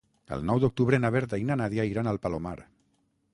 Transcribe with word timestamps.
El 0.35 0.45
nou 0.49 0.61
d'octubre 0.63 0.99
na 1.03 1.11
Berta 1.17 1.39
i 1.41 1.45
na 1.51 1.59
Nàdia 1.63 1.87
iran 1.91 2.11
al 2.13 2.21
Palomar. 2.25 2.57